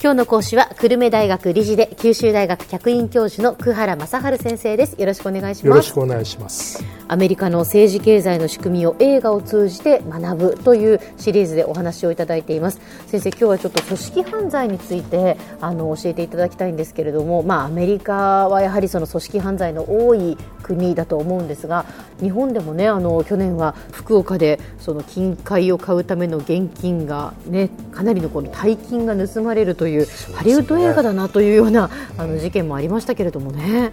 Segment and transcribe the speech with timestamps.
[0.00, 4.92] 今日の講師は久留米大学理事で九州大学客員教授の久原正治先生です。
[5.00, 6.84] よろしくお願いしよろしますくお願いします。
[7.08, 12.80] アメリカの政治経済の仕組みを映画を通じて学ぶというシリーズでお話をいただいています。
[13.08, 21.84] 先生今日はちょっと組織犯罪についてあの教えていただきたいんですけれどもまあアメリカはやはりその組織犯罪の多い国だと思うんですが
[22.20, 33.92] 日本でもねあの去年は福岡でその金塊を買うための現金がねかなりのこの大金が盗まれるというハリウッド映画だなというようなあの事件もありましたけれどもね。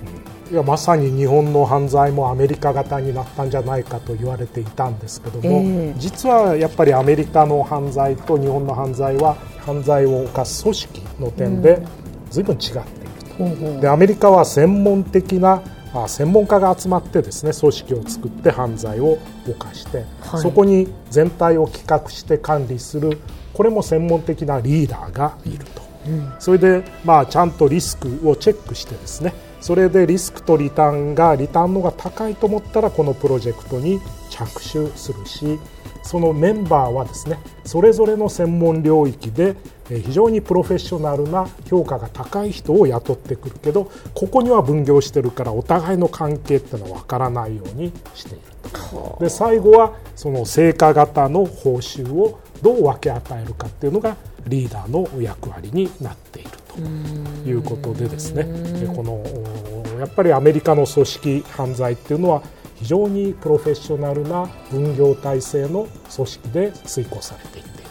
[0.51, 11.79] いやまさに日本の犯罪もアメリカ型になったんじゃないかと言われていたんですけども、ええ実はやっぱりアメリカの犯罪と日本の犯罪は犯罪を犯す組織の点で
[12.31, 12.81] 随分違っている
[13.29, 13.35] と。
[13.37, 15.61] ほうほうでアメリカは専門的な
[15.93, 19.17] あ専門家が集まってですね組織を作って犯罪を
[19.47, 20.41] 犯して、はい。
[20.41, 23.19] そこに全体を企画して管理する
[23.53, 25.81] これも専門的なリーダーがいると、
[26.39, 35.59] それで、まあ、ちゃんとリスクをチェックしてですねそれでリスクとリターンがリターンのが高いと思ったらこのプロジェクトに着手するし
[36.09, 39.55] そのメンバーはですねそれぞれの専門領域で
[39.91, 48.39] えー非常にプロフェッショナルな評価が高い人を雇ってくるけどここには分業してるからお互いの関係っていうのは分からないようにしている
[48.71, 49.17] と。
[49.19, 56.79] で最後はその成果型の報酬をどう分け与えるかっていうのがリーダーの役割になっていると
[57.47, 58.45] いうことでですね。
[58.79, 62.41] でこのおやっぱりアメリカの組織犯罪っていうのは
[62.79, 67.89] 非常にプロフェッショナルな分業体制の組織で遂行されていっている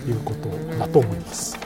[0.00, 1.56] ということだと思います。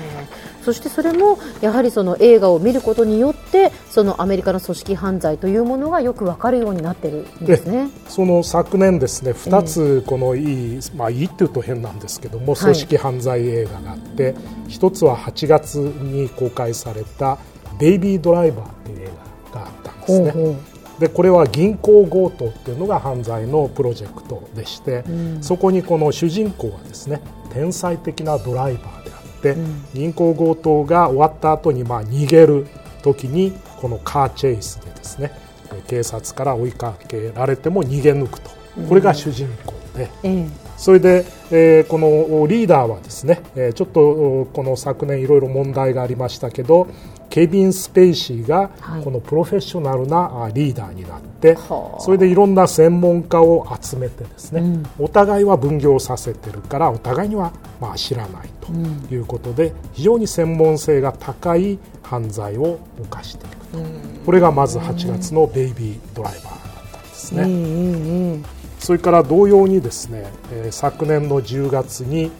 [0.62, 7.88] そしてそれもやはりその映画を見ることによってそのアメリカの組織犯罪というものがよくわかるようになっているんですね。
[8.08, 14.34] その昨年ですね2つこのいい、まあいいっていうと変なんですけどもい組織犯罪映画があって、
[14.68, 17.38] 一つは8月に公開された
[17.80, 19.10] 「ベイビードライバー」っていう映
[19.54, 20.30] 画があったんですね。
[20.30, 25.02] ほうほうでこれは銀行強盗っていうのが犯罪のプロジェクトでして、
[25.40, 27.22] そこにこの主人公はですね
[27.52, 29.56] 天才的なドライバーであって、
[29.94, 32.66] 銀行強盗が終わった後にまあ逃げる
[33.02, 35.32] 時にこのカーチェイスでですね
[35.72, 38.50] え警察から追いかけられても逃げ抜くと。
[38.86, 40.10] これが主人公で。
[40.22, 46.88] ええそれで、えーこのリーダーはですね、えーちょっとおこの昨年いろいろ問題がありましたけど
[47.28, 49.04] ケビン・スペイシーがはい。
[49.04, 58.72] このプロフェッショナルなあリーダーになって、はあそれでいろんな専門家を集めてですね、お互いは分業させてるからお互いにはまあ知らないと
[59.14, 63.78] いうことで、非常に専門性が高い犯罪を犯していくと、
[64.24, 68.59] これがまず8月のベイビードライバーだったんですね。
[68.80, 72.30] それから同様にですね、えー昨年の10月に、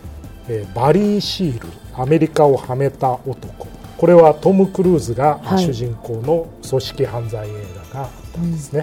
[0.48, 3.68] えーバリー・シールアメリカをはめた男。
[3.98, 5.64] これはトム・クルーズがはい。
[5.64, 7.52] 主人公の組織犯罪映
[7.92, 8.82] 画があったんですね、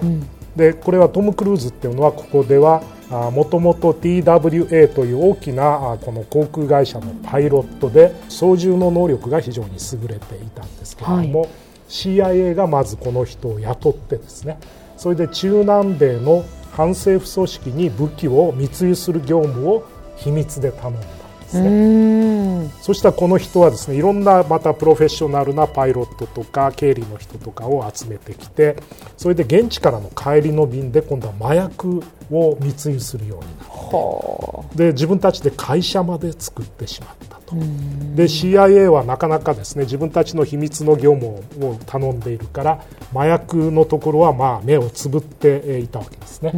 [0.54, 11.48] でこれはトム・クルーズっていうのはここではもともと TWA という大きなあこの航空会社のパイロットで操縦の能力が非常に優れていたんですけれども、
[11.88, 14.58] CIA がまずこの人を雇ってですね
[14.98, 19.84] それで中南米の反政府組織に武器を密輸する業務を
[20.16, 21.17] 秘密で頼む。
[21.48, 21.68] ですね。
[21.68, 21.72] う
[22.66, 22.70] ん。
[22.80, 28.76] そしたらこの人はですねいろんなまたプロフェッショナルなパイロットとか経理の人とかを集めてきて
[29.16, 37.56] それで現地からの帰りの便で今度は麻薬を密輸するようになってで自分たちで会社まで作ってしまったと。
[38.14, 42.84] で CIA はなかなかですね自分たちの秘密の業務を頼んでいるから
[43.14, 46.52] 麻薬のところはまあ目をつぶってえーいたわけですね、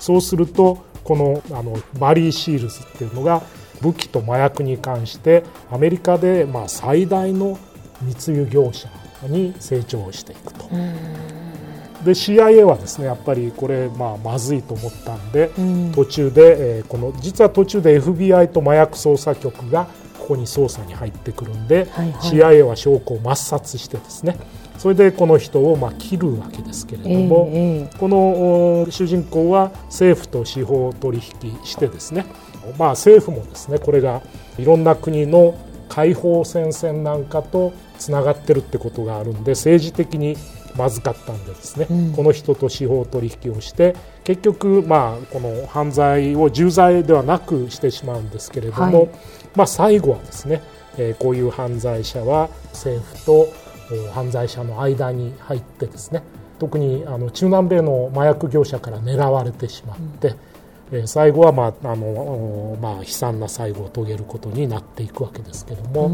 [0.00, 3.42] そうするとこのあのマリー・シールズっていうのが
[3.82, 7.58] 武器と麻薬に関してアメリカでまあ最大の
[8.02, 8.88] 密輸業者
[9.28, 10.68] に成長していくと。
[12.04, 15.50] で CIA はですねやっぱりこれまあまずいと思ったんで、
[15.94, 19.86] 途中で、えーこの実は途中で FBI と麻薬捜査局が
[20.18, 22.30] ここに捜査に入ってくるんで、はいはい。
[22.30, 24.36] CIA は証拠を抹殺してですね
[24.78, 32.26] それでこの人をまあ切るわけですけれども、えええこのお主人公は政府と司法取引してですね、
[32.78, 34.22] まあ、政府もですねこれが
[34.58, 35.54] いろんな国の
[35.88, 40.36] 解放戦線なんかとつながってるってことがあるんで政治的に
[40.76, 41.86] まずかったんでですね、
[42.16, 43.94] この人と司法取引をして
[44.24, 49.10] 結局、まあ、この犯罪を重罪ではなくしてしまうんですけれども、はい。
[49.54, 50.62] まあ、最後はですね、
[50.96, 53.48] えーこういう犯罪者は政府と
[53.90, 56.22] えー犯罪者の間に入ってですね
[56.58, 60.36] 特にあの中南米の麻薬業者から狙われてしまって、
[60.92, 66.10] え最後は、まああのまあ、悲惨な最後を遂げることになっていくわけですけども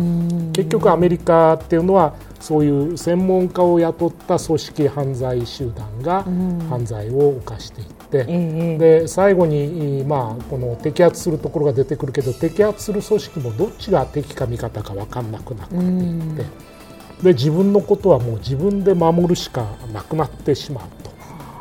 [0.52, 6.22] 結局アメリカっていうのはそういう専門家を雇った組織犯罪集団が
[6.70, 16.68] 犯罪を犯していって、で最後に、まあ、この摘発するところが出てくるけど摘発する組織もどっちが敵か味方か分かんなくなっていって。
[17.22, 20.84] で自分のことはもう自分で守るしかなくなってしまう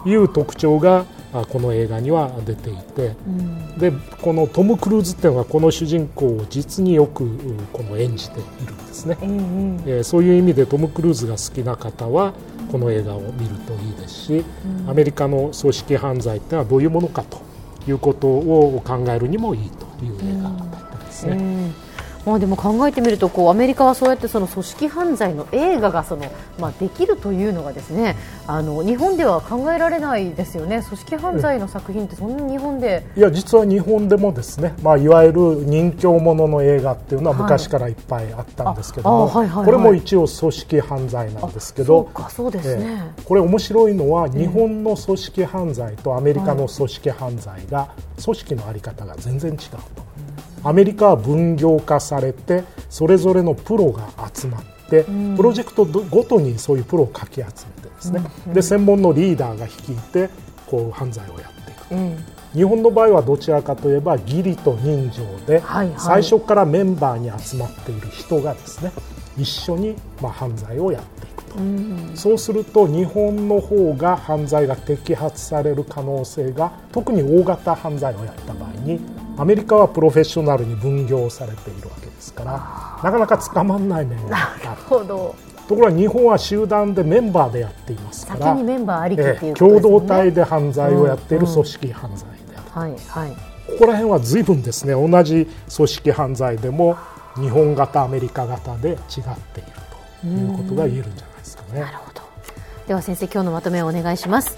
[0.04, 3.92] という特徴がこの映画には出ていて、うん、で
[4.22, 7.28] このトム・クルーズっていうのはこの主人公を実によく
[7.74, 12.34] この演じているんですね、うんうん、えー、そういう意味でトム・クルーズが好きな方は
[12.72, 14.46] この映画を見るといいですし、
[14.84, 17.42] うん、アメリカの組織犯罪っていうのはどういうものかと
[17.88, 21.36] いうことを考えるにもいいという映画だったですね。
[21.36, 21.87] うん
[22.28, 26.26] まあ、でも考えてみるとこうアメリカはそうやってその組織犯罪の映画がその、
[26.60, 30.84] まあ、できるというのがですねあの日本では考えられないですよね。
[30.84, 33.06] 組織犯罪の作品ってそんな日本で。
[33.16, 47.90] いや実は日本でもですね、まあ、いわゆる人情ものの映画っていうのは昔からいっぱいあったんですけども、はいこれも一応組織犯罪なんですけどそうですね、えー、これ面白いのは日本の組織犯罪とアメリカの組織犯罪が
[48.24, 49.58] 組織の在り方が全然違う
[49.96, 50.07] と。
[50.68, 55.06] アメリカは分業化されてそれぞれのプロが集まって、
[55.38, 57.56] プロジェクトごとにそういうプロをかき集めて
[57.90, 58.22] ですね、
[58.54, 60.30] で専門のリーダーが率いて
[60.66, 62.22] こう犯罪をやっていく、
[62.54, 65.64] 日本の場合はどちらかといえば義理と人情で、
[65.98, 68.92] 最初からメンバーに集まっている人がですね
[69.38, 79.00] 一緒にまあ犯罪をやっていくと、うん、そうすると日本の方が犯罪が摘発される可能性が特に大型犯罪をやった場合に
[79.38, 82.52] アメリカはプロフェッショナルに分業されているわけですから
[83.04, 84.78] なかなか捕まらない面がある
[85.68, 93.38] ところが日本は集団でメンバーでやっていますから先にメンバーありきっていう、ね、共同体で犯罪をやっている組織犯罪である、うんうん、はいはい、こ
[93.80, 96.98] こら辺は随分ですね同じ組織犯罪でも
[97.36, 99.72] 日本型アメリカ型で違っている
[100.22, 101.86] ということが言えるんじゃないですかね。
[102.88, 104.58] では先生今日のまとめをお願いします。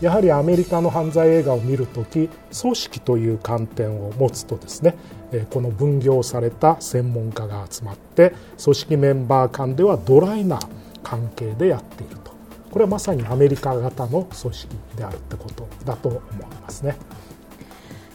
[0.00, 2.28] やはりアメリカの犯罪映画を見るとき
[2.60, 4.96] 組織という観点を持つとですね
[5.50, 10.58] この分業された専門家が集まって組織メンバー間ではドライな
[11.04, 12.32] 関係でやっていると
[12.72, 16.20] これはまさにアメリカ型の組織であるってことだと思い
[16.62, 16.96] ますね。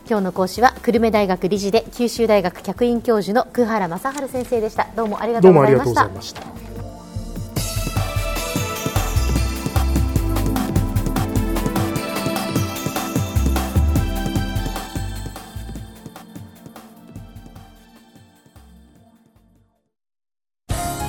[0.10, 5.76] 今日の講師は久留米大学理事で九州大学客員教授の久原正治先生でしたどうもありがとうござい
[6.10, 6.67] ました。